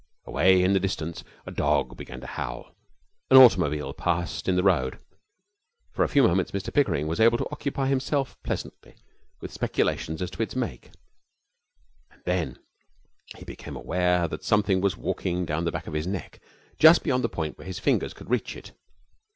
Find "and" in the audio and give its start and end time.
12.09-12.23